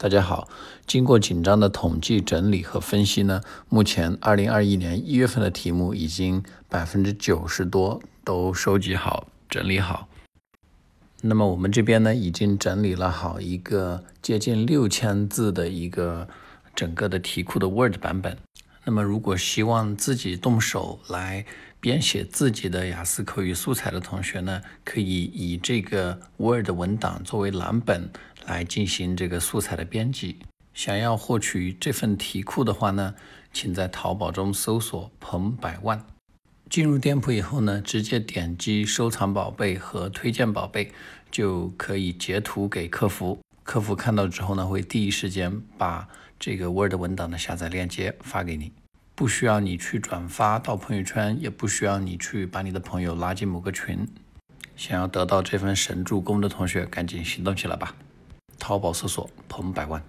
[0.00, 0.48] 大家好，
[0.86, 10.06] 经过紧张的统计整理和分析呢，目前二零二一年一月份的题目已经百分之九十多都收集好、整理好。
[11.22, 16.28] 那么我们这边呢，已经整理了好一个接近六千字的一个
[16.76, 18.38] 整个的题库的 Word 版本。
[18.84, 21.44] 那么如果希望自己动手来
[21.80, 28.08] 编写自己的雅思口语素材的同学呢，可以以这个 Word 文档作为蓝本
[28.48, 30.38] 来进行这个素材的编辑。
[30.74, 33.14] 想要获取这份题库的话呢，
[33.52, 36.04] 请在淘宝中搜索“彭百万”。
[36.70, 40.92] 进入店铺以后呢，直接点击收藏宝贝和推荐宝贝，
[41.30, 43.38] 就可以截图给客服。
[43.62, 46.08] 客服看到之后呢，会第一时间把
[46.38, 48.72] 这个 Word 文档的下载链接发给你，
[49.14, 54.06] 不需要你去转发到朋友圈，也不需要你去把你的朋友拉进某个群。
[54.76, 57.96] 想要得到这份神助攻的同学，赶紧行动起来吧！
[58.58, 60.02] 淘宝搜索“彭百万”。